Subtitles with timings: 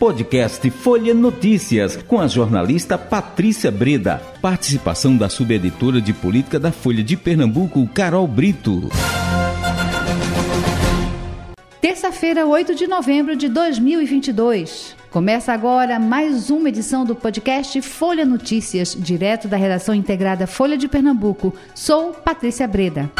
[0.00, 4.18] Podcast Folha Notícias, com a jornalista Patrícia Breda.
[4.40, 8.88] Participação da subeditora de política da Folha de Pernambuco, Carol Brito.
[11.82, 14.96] Terça-feira, 8 de novembro de 2022.
[15.10, 20.88] Começa agora mais uma edição do podcast Folha Notícias, direto da redação integrada Folha de
[20.88, 21.54] Pernambuco.
[21.74, 23.10] Sou Patrícia Breda.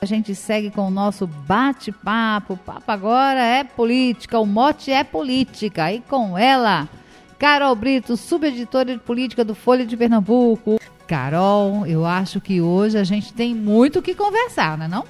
[0.00, 2.54] A gente segue com o nosso bate-papo.
[2.54, 5.92] O papo agora é política, o mote é política.
[5.92, 6.88] E com ela,
[7.36, 10.80] Carol Brito, subeditora de política do Folha de Pernambuco.
[11.08, 15.04] Carol, eu acho que hoje a gente tem muito o que conversar, não é não?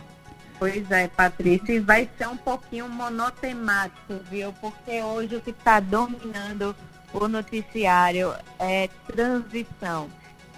[0.59, 4.53] Pois é, Patrícia, e vai ser um pouquinho monotemático, viu?
[4.55, 6.75] Porque hoje o que está dominando
[7.13, 10.09] o noticiário é transição,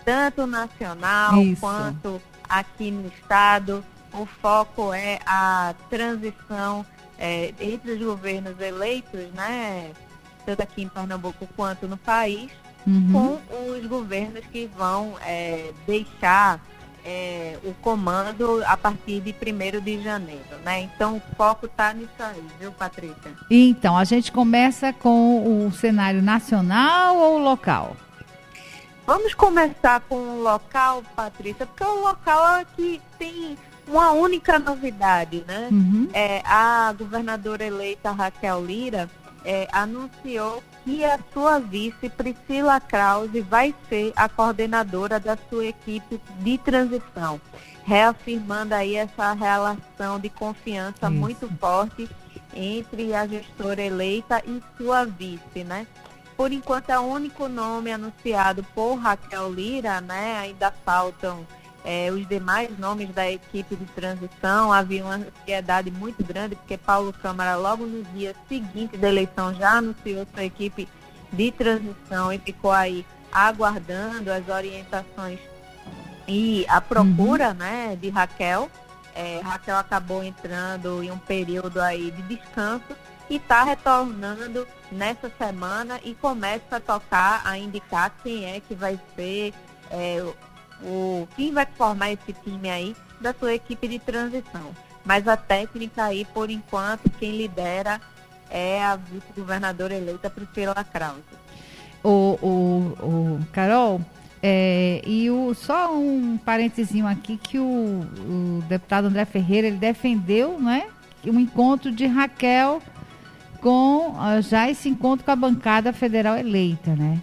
[0.05, 1.60] tanto nacional Isso.
[1.60, 6.85] quanto aqui no estado o foco é a transição
[7.19, 9.93] é, entre os governos eleitos, né,
[10.45, 12.51] tanto aqui em Pernambuco quanto no país,
[12.87, 13.13] uhum.
[13.13, 16.61] com os governos que vão é, deixar
[17.05, 20.83] é, o comando a partir de 1 de janeiro, né?
[20.83, 23.33] Então o foco está nisso aí, viu, Patrícia?
[23.51, 27.97] Então, a gente começa com o cenário nacional ou local?
[29.07, 33.57] Vamos começar com o local, Patrícia, porque o local é que tem
[33.91, 35.69] uma única novidade, né?
[35.71, 36.09] Uhum.
[36.13, 39.10] É, a governadora eleita Raquel Lira
[39.45, 46.21] é, anunciou que a sua vice, Priscila Krause, vai ser a coordenadora da sua equipe
[46.38, 47.41] de transição,
[47.85, 51.11] reafirmando aí essa relação de confiança Isso.
[51.11, 52.09] muito forte
[52.55, 55.87] entre a gestora eleita e sua vice, né?
[56.37, 60.38] Por enquanto é o único nome anunciado por Raquel Lira, né?
[60.38, 61.46] Ainda faltam
[61.85, 67.12] é, os demais nomes da equipe de transição, havia uma ansiedade muito grande, porque Paulo
[67.12, 70.89] Câmara, logo no dia seguinte da eleição, já anunciou sua equipe
[71.33, 75.39] de transição e ficou aí aguardando as orientações
[76.31, 77.55] e a procura uhum.
[77.55, 78.71] né, de Raquel.
[79.15, 82.97] É, Raquel acabou entrando em um período aí de descanso
[83.29, 88.99] e está retornando nessa semana e começa a tocar, a indicar quem é que vai
[89.17, 89.53] ser
[89.91, 90.25] é,
[90.83, 94.71] o quem vai formar esse time aí da sua equipe de transição.
[95.05, 98.01] Mas a técnica aí, por enquanto, quem lidera
[98.51, 101.23] é a vice-governadora eleita Priscila Krause.
[102.03, 104.01] O, o, o Carol,
[104.43, 110.59] é, e o, só um parentezinho aqui que o, o, deputado André Ferreira ele defendeu,
[110.59, 110.87] né,
[111.27, 112.81] um encontro de Raquel
[113.61, 117.21] com já esse encontro com a bancada federal eleita, né?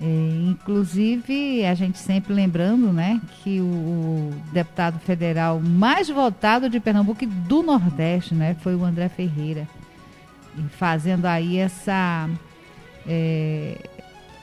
[0.00, 7.24] É, inclusive, a gente sempre lembrando né, que o, deputado federal mais votado de Pernambuco
[7.24, 9.66] e do Nordeste né, foi o André Ferreira.
[10.56, 12.28] E fazendo aí essa.
[13.06, 13.78] É,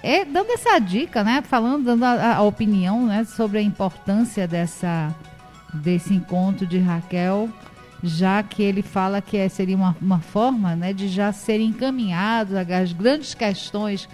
[0.02, 5.16] é, dando essa dica, né, falando, dando a, a, opinião né, sobre a importância dessa,
[5.74, 7.50] desse encontro de Raquel,
[8.02, 12.54] já que ele fala que é, seria uma, uma forma né, de já serem encaminhados
[12.56, 14.10] as grandes questões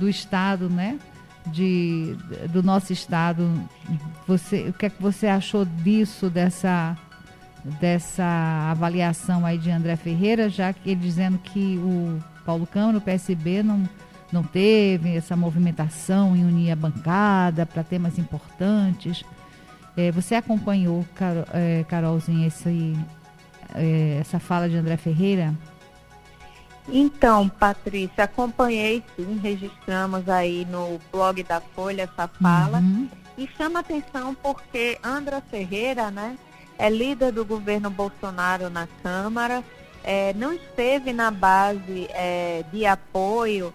[0.00, 0.98] do estado, né?
[1.46, 2.16] De,
[2.48, 3.48] do nosso estado.
[4.26, 6.96] Você, o que é que você achou disso, dessa,
[7.80, 8.24] dessa
[8.70, 13.62] avaliação aí de André Ferreira, já que ele dizendo que o Paulo Câmara, o PSB,
[13.62, 13.88] não,
[14.32, 19.22] não teve essa movimentação em unir a bancada para temas importantes.
[19.96, 22.96] É, você acompanhou, Carol, é, Carolzinha, esse,
[23.74, 25.54] é, essa fala de André Ferreira?
[26.92, 32.78] Então, Patrícia, acompanhei sim, registramos aí no blog da Folha essa fala.
[32.78, 33.08] Uhum.
[33.38, 36.36] E chama atenção porque Andra Ferreira, né,
[36.78, 39.62] é líder do governo Bolsonaro na Câmara,
[40.02, 43.72] é, não esteve na base é, de apoio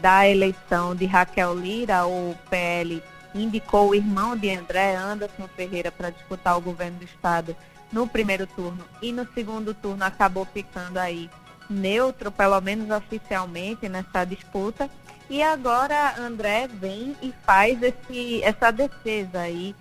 [0.00, 3.02] da eleição de Raquel Lira, o PL
[3.34, 7.56] indicou o irmão de André, Anderson Ferreira, para disputar o governo do estado
[7.92, 11.30] no primeiro turno e no segundo turno acabou ficando aí
[11.68, 14.90] neutro, pelo menos oficialmente, nessa disputa.
[15.28, 19.74] E agora André vem e faz esse, essa defesa aí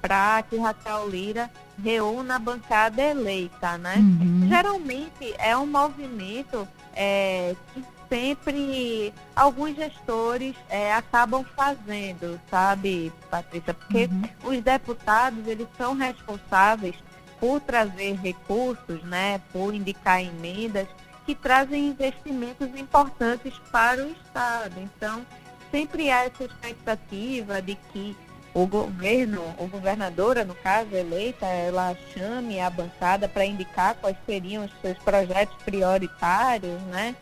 [0.00, 1.50] para que Raquel Lira
[1.82, 3.96] reúna a bancada eleita, né?
[3.96, 4.48] Uhum.
[4.48, 13.72] Geralmente é um movimento é, que sempre alguns gestores é, acabam fazendo, sabe, Patrícia?
[13.72, 14.50] Porque uhum.
[14.50, 16.96] os deputados, eles são responsáveis
[17.38, 19.40] por trazer recursos, né?
[19.52, 20.88] Por indicar emendas
[21.30, 24.74] que trazem investimentos importantes para o Estado.
[24.78, 25.24] Então,
[25.70, 28.16] sempre há essa expectativa de que
[28.52, 34.64] o governo, ou governadora, no caso, eleita, ela chame a bancada para indicar quais seriam
[34.64, 37.14] os seus projetos prioritários, né?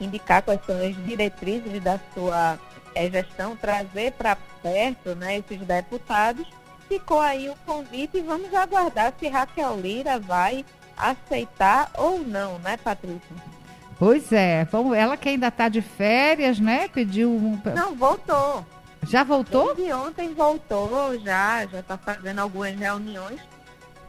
[0.00, 2.60] indicar quais são as diretrizes da sua
[2.94, 6.46] é, gestão, trazer para perto né, esses deputados.
[6.86, 10.64] Ficou aí o convite e vamos aguardar se Raquel Lira vai
[10.96, 13.55] aceitar ou não, né, Patrícia?
[13.98, 14.66] Pois é,
[14.96, 16.88] ela que ainda está de férias, né?
[16.88, 17.58] Pediu um.
[17.74, 18.64] Não, voltou.
[19.06, 19.74] Já voltou?
[19.74, 23.40] Desde ontem voltou, já, já está fazendo algumas reuniões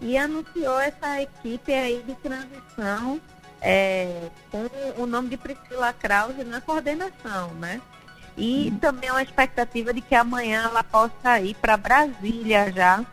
[0.02, 3.20] e anunciou essa equipe aí de transição
[3.62, 4.68] é, com
[5.02, 7.82] o nome de Priscila Krause na coordenação, né?
[8.36, 8.78] E hum.
[8.80, 13.04] também uma expectativa de que amanhã ela possa ir para Brasília já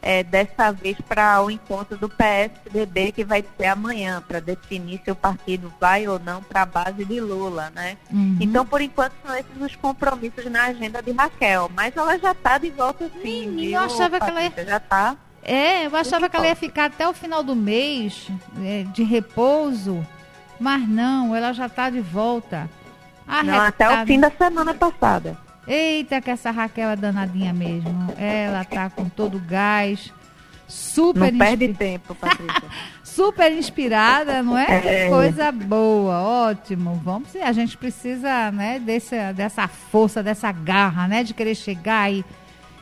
[0.00, 5.10] é, dessa vez para o encontro do PSDB que vai ser amanhã, para definir se
[5.10, 7.96] o partido vai ou não para a base de Lula, né?
[8.10, 8.36] Uhum.
[8.40, 12.58] Então, por enquanto, são esses os compromissos na agenda de Raquel, mas ela já está
[12.58, 13.72] de volta sim, viu?
[13.72, 14.52] Eu achava que ela ia...
[14.64, 15.16] já está.
[15.42, 18.28] É, eu achava que ela ia ficar até o final do mês
[18.62, 20.06] é, de repouso,
[20.60, 22.68] mas não, ela já está de volta.
[23.44, 25.36] Não, até o fim da semana passada.
[25.68, 28.14] Eita, que essa Raquel é danadinha mesmo.
[28.16, 30.12] Ela tá com todo o gás.
[30.66, 32.62] Super Não perde tempo, Patrícia.
[33.04, 35.04] super inspirada, não é?
[35.04, 35.08] é?
[35.08, 37.00] Coisa boa, ótimo.
[37.04, 41.22] Vamos A gente precisa, né, desse, dessa força, dessa garra, né?
[41.22, 42.24] De querer chegar e,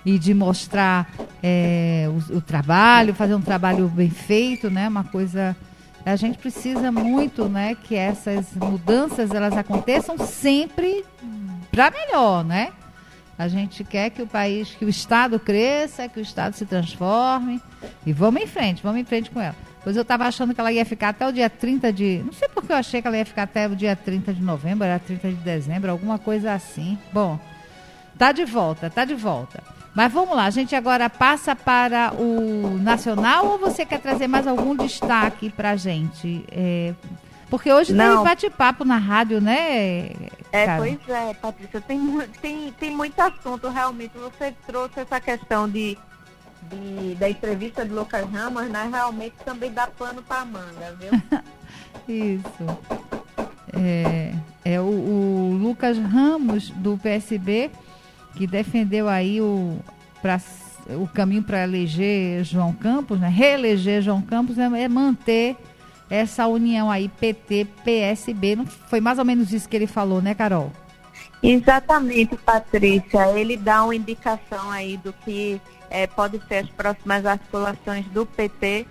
[0.04, 1.08] e de mostrar
[1.42, 4.88] é, o, o trabalho, fazer um trabalho bem feito, né?
[4.88, 5.56] Uma coisa
[6.04, 11.04] a gente precisa muito, né, que essas mudanças elas aconteçam sempre
[11.76, 12.72] para melhor, né?
[13.38, 17.60] A gente quer que o país, que o Estado cresça, que o Estado se transforme.
[18.06, 19.54] E vamos em frente, vamos em frente com ela.
[19.84, 22.22] Pois eu estava achando que ela ia ficar até o dia 30 de.
[22.24, 24.86] Não sei porque eu achei que ela ia ficar até o dia 30 de novembro,
[24.86, 26.98] era 30 de dezembro, alguma coisa assim.
[27.12, 27.38] Bom,
[28.18, 29.62] tá de volta, tá de volta.
[29.94, 34.46] Mas vamos lá, a gente agora passa para o nacional ou você quer trazer mais
[34.46, 36.44] algum destaque para a gente?
[36.50, 36.94] É,
[37.48, 38.16] porque hoje Não.
[38.16, 40.10] tem bate-papo na rádio, né?
[40.50, 40.78] É, cara?
[40.78, 44.12] pois é, Patrícia, tem, tem, tem muito assunto realmente.
[44.18, 45.96] Você trouxe essa questão de,
[46.62, 48.88] de da entrevista de Lucas Ramos, né?
[48.90, 51.42] Realmente também dá pano para manga, viu?
[52.08, 52.78] Isso.
[53.72, 54.32] É,
[54.64, 57.70] é o, o, Lucas Ramos, do PSB,
[58.34, 59.78] que defendeu aí o,
[60.20, 60.40] pra,
[60.88, 63.28] o caminho para eleger João Campos, né?
[63.28, 65.56] Reeleger João Campos é, é manter
[66.08, 68.58] essa união aí PT-PSB.
[68.88, 70.72] Foi mais ou menos isso que ele falou, né, Carol?
[71.42, 73.38] Exatamente, Patrícia.
[73.38, 75.60] Ele dá uma indicação aí do que
[75.90, 78.86] é, pode ser as próximas articulações do PT,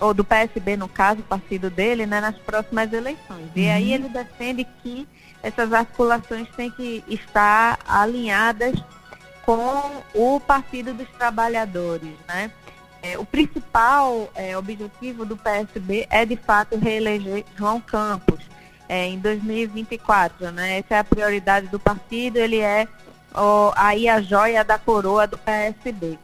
[0.00, 3.46] ou do PSB, no caso, o partido dele, né, nas próximas eleições.
[3.46, 3.52] Uhum.
[3.56, 5.08] E aí ele defende que
[5.42, 8.74] essas articulações têm que estar alinhadas
[9.44, 12.50] com o Partido dos Trabalhadores, né?
[13.02, 18.40] É, o principal é, objetivo do PSB é, de fato, reeleger João Campos
[18.88, 20.50] é, em 2024.
[20.50, 20.78] Né?
[20.78, 22.88] Essa é a prioridade do partido, ele é
[23.34, 26.18] ó, aí a joia da coroa do PSB.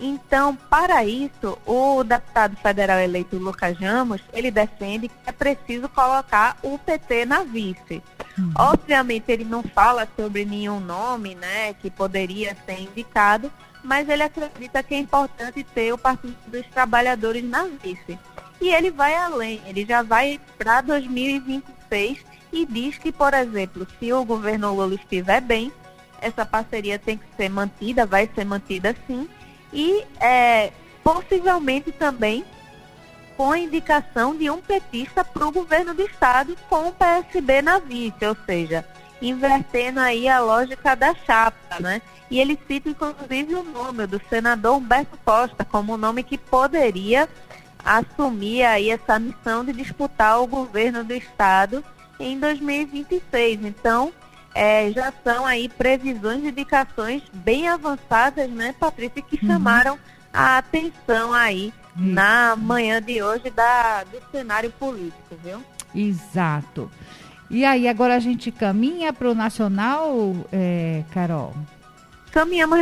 [0.00, 6.56] Então, para isso, o deputado federal eleito Lucas Ramos, ele defende que é preciso colocar
[6.62, 8.00] o PT na vice.
[8.38, 8.52] Uhum.
[8.56, 13.50] Obviamente, ele não fala sobre nenhum nome né, que poderia ser indicado,
[13.82, 18.18] mas ele acredita que é importante ter o Partido dos Trabalhadores na vice.
[18.60, 24.12] E ele vai além, ele já vai para 2026 e diz que, por exemplo, se
[24.12, 25.72] o governo Lula estiver bem,
[26.20, 29.28] essa parceria tem que ser mantida, vai ser mantida sim,
[29.72, 30.72] e é,
[31.04, 32.44] possivelmente também
[33.36, 37.78] com a indicação de um petista para o governo do estado com o PSB na
[37.78, 38.84] vice, ou seja,
[39.20, 42.02] invertendo aí a lógica da chapa, né?
[42.30, 47.28] E ele cita inclusive o nome do senador Humberto Costa como um nome que poderia
[47.84, 51.82] assumir aí essa missão de disputar o governo do estado
[52.20, 53.64] em 2026.
[53.64, 54.12] Então,
[54.54, 59.52] é, já são aí previsões e indicações bem avançadas, né, Patrícia, que uhum.
[59.52, 59.98] chamaram
[60.32, 62.12] a atenção aí uhum.
[62.12, 65.62] na manhã de hoje da, do cenário político, viu?
[65.94, 66.90] Exato.
[67.50, 71.54] E aí, agora a gente caminha para o nacional, é, Carol?
[72.30, 72.78] Caminhamos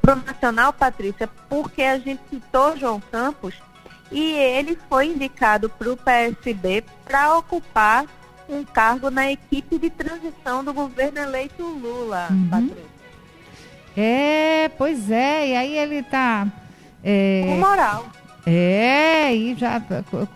[0.00, 3.54] para o nacional, Patrícia, porque a gente citou João Campos
[4.10, 8.04] e ele foi indicado para o PSB para ocupar
[8.48, 12.48] um cargo na equipe de transição do governo eleito Lula, uhum.
[12.50, 12.92] Patrícia.
[13.96, 16.46] É, pois é, e aí ele está...
[17.04, 17.44] É...
[17.46, 18.06] Com moral.
[18.44, 19.80] É, e já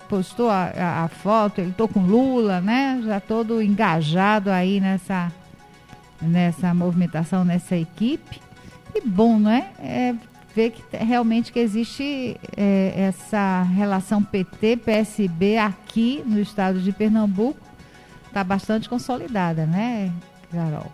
[0.09, 3.01] postou a, a, a foto, ele tô com Lula, né?
[3.05, 5.33] Já todo engajado aí nessa,
[6.23, 8.41] nessa movimentação, nessa equipe.
[8.95, 9.71] E bom, né?
[9.81, 10.15] É
[10.55, 17.61] ver que realmente que existe é, essa relação PT-PSB aqui no estado de Pernambuco.
[18.29, 20.11] está bastante consolidada, né,
[20.51, 20.91] Carol?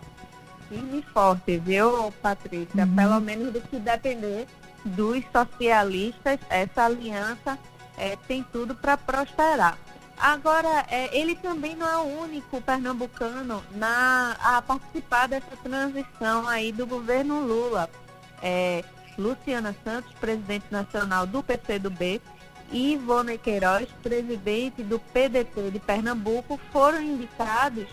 [0.67, 2.83] Firme e forte, viu, Patrícia?
[2.83, 2.95] Uhum.
[2.95, 4.47] Pelo menos do que depender
[4.85, 7.57] dos socialistas, essa aliança
[7.97, 9.77] é, tem tudo para prosperar.
[10.17, 16.71] Agora, é, ele também não é o único pernambucano na, a participar dessa transição aí
[16.71, 17.89] do governo Lula.
[18.41, 18.83] É,
[19.17, 22.21] Luciana Santos, presidente nacional do PCdoB,
[22.71, 27.87] e Ivone Queiroz, presidente do PDT de Pernambuco, foram indicados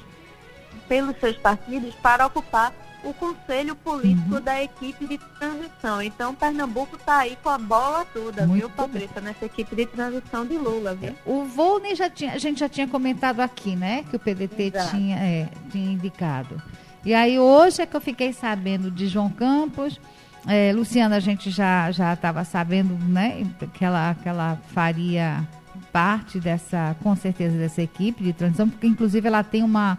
[0.88, 2.73] pelos seus partidos para ocupar
[3.04, 4.40] o conselho político uhum.
[4.40, 6.02] da equipe de transição.
[6.02, 10.47] Então, Pernambuco está aí com a bola toda, Muito viu, Patrícia, nessa equipe de transição
[10.47, 11.14] de Lula, viu?
[11.25, 15.16] O Volney já tinha, a gente já tinha comentado aqui, né, que o PDT tinha,
[15.16, 16.61] é, tinha indicado.
[17.04, 20.00] E aí hoje é que eu fiquei sabendo de João Campos,
[20.47, 25.47] é, Luciana, a gente já já estava sabendo, né, que ela, que ela faria
[25.92, 29.99] parte dessa, com certeza, dessa equipe de transição, porque inclusive ela tem uma,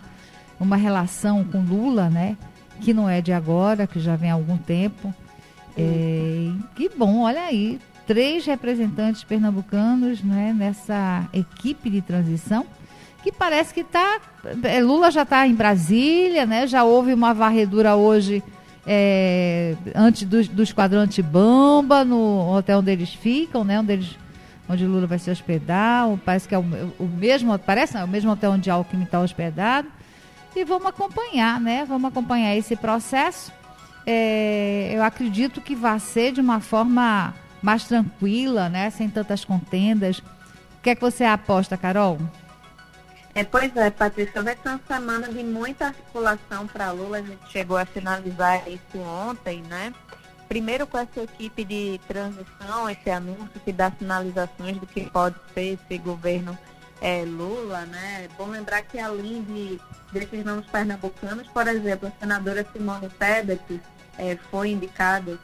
[0.59, 2.37] uma relação com Lula, né?
[2.81, 5.13] Que não é de agora, que já vem há algum tempo.
[5.77, 12.65] É, que bom, olha aí, três representantes pernambucanos né, nessa equipe de transição,
[13.23, 14.19] que parece que está.
[14.63, 16.67] É, Lula já está em Brasília, né?
[16.67, 18.43] Já houve uma varredura hoje
[18.85, 23.79] é, antes do, do antibamba, no hotel onde eles ficam, né?
[23.79, 24.17] Onde, eles,
[24.67, 26.09] onde Lula vai se hospedar.
[26.25, 26.65] Parece que é o,
[26.99, 29.87] o mesmo, parece não, é o mesmo hotel onde Alckmin está hospedado
[30.55, 31.85] e vamos acompanhar, né?
[31.85, 33.51] Vamos acompanhar esse processo.
[34.05, 38.89] É, eu acredito que vai ser de uma forma mais tranquila, né?
[38.89, 40.19] Sem tantas contendas.
[40.19, 42.17] O que é que você aposta, Carol?
[43.33, 47.19] É, pois é, Patrícia, vai ser uma semana de muita articulação para Lula.
[47.19, 49.93] A gente chegou a finalizar isso ontem, né?
[50.49, 55.79] Primeiro com essa equipe de transição, esse anúncio que dá sinalizações do que pode ser
[55.79, 56.57] esse governo
[57.01, 58.25] é, Lula, né?
[58.25, 59.81] É bom lembrar que além de,
[60.13, 63.81] desses nomes pernambucanos, por exemplo, a senadora Simone Tebet
[64.17, 65.37] é, foi indicada,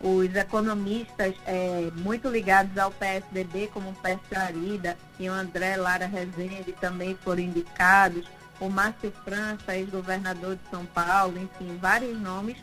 [0.00, 6.06] os economistas é, muito ligados ao PSDB, como o Pércio Arida e o André Lara
[6.06, 8.26] Rezende também foram indicados,
[8.60, 12.56] o Márcio França, ex-governador de São Paulo, enfim, vários nomes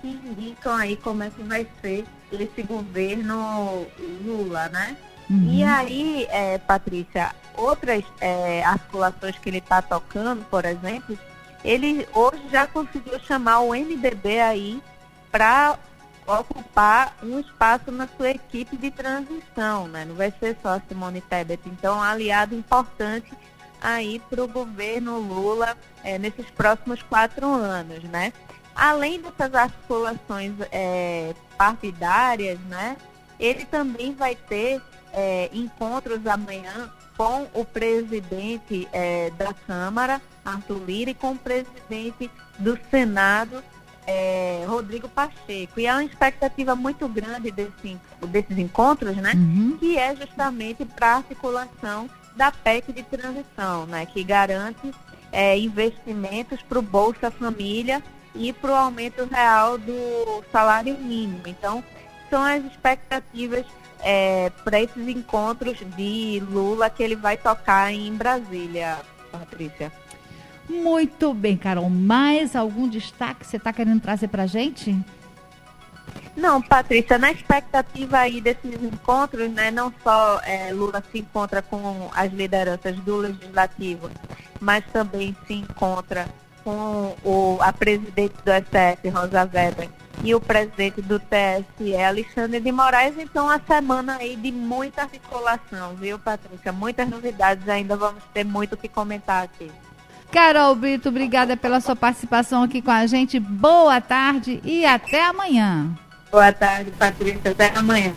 [0.00, 3.86] que indicam aí como é que vai ser esse governo
[4.24, 4.96] Lula, né?
[5.30, 5.50] Uhum.
[5.52, 11.18] E aí, é, Patrícia, outras é, articulações que ele está tocando, por exemplo,
[11.64, 14.82] ele hoje já conseguiu chamar o MDB aí
[15.30, 15.78] para
[16.26, 20.04] ocupar um espaço na sua equipe de transição, né?
[20.04, 21.60] Não vai ser só a Simone Tebet.
[21.66, 23.32] Então, um aliado importante
[23.80, 28.32] aí para o governo Lula é, nesses próximos quatro anos, né?
[28.74, 32.96] Além dessas articulações é, partidárias, né?
[33.40, 41.10] Ele também vai ter é, encontros amanhã com o presidente é, da Câmara, Arthur Lira,
[41.10, 43.62] e com o presidente do Senado,
[44.06, 45.80] é, Rodrigo Pacheco.
[45.80, 47.98] E há uma expectativa muito grande desse,
[48.28, 49.32] desses encontros, né?
[49.34, 49.76] Uhum.
[49.78, 54.06] Que é justamente para a articulação da PEC de transição, né?
[54.06, 54.94] Que garante
[55.32, 58.02] é, investimentos para o Bolsa Família
[58.34, 61.42] e para o aumento real do salário mínimo.
[61.46, 61.82] Então,
[62.30, 63.66] são as expectativas
[64.00, 68.98] é, para esses encontros de Lula que ele vai tocar em Brasília,
[69.30, 69.92] Patrícia.
[70.68, 71.88] Muito bem, Carol.
[71.88, 74.96] Mais algum destaque você está querendo trazer para a gente?
[76.36, 82.08] Não, Patrícia, na expectativa aí desses encontros, né, não só é, Lula se encontra com
[82.14, 84.08] as lideranças do Legislativo,
[84.60, 86.28] mas também se encontra
[86.62, 89.88] com o, a presidente do STF, Rosa Weber,
[90.24, 93.14] e o presidente do TSE, Alexandre de Moraes.
[93.18, 96.72] Então, a semana aí de muita articulação, viu, Patrícia?
[96.72, 99.70] Muitas novidades ainda, vamos ter muito o que comentar aqui.
[100.30, 103.40] Carol Brito, obrigada pela sua participação aqui com a gente.
[103.40, 105.96] Boa tarde e até amanhã.
[106.30, 107.50] Boa tarde, Patrícia.
[107.50, 108.12] Até amanhã.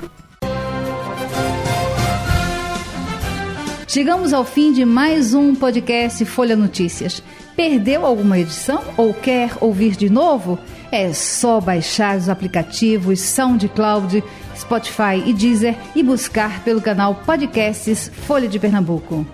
[3.88, 7.22] Chegamos ao fim de mais um podcast Folha Notícias.
[7.55, 10.58] Perdeu alguma edição ou quer ouvir de novo?
[10.91, 14.21] É só baixar os aplicativos SoundCloud,
[14.57, 19.25] Spotify e Deezer e buscar pelo canal Podcasts Folha de Pernambuco.